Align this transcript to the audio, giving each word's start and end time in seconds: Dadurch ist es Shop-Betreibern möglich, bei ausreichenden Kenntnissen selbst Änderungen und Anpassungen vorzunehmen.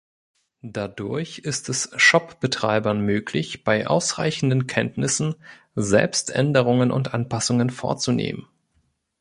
Dadurch 0.65 1.37
ist 1.37 1.69
es 1.69 1.91
Shop-Betreibern 1.95 3.01
möglich, 3.01 3.63
bei 3.63 3.85
ausreichenden 3.85 4.65
Kenntnissen 4.65 5.35
selbst 5.75 6.31
Änderungen 6.31 6.89
und 6.89 7.13
Anpassungen 7.13 7.69
vorzunehmen. 7.69 8.47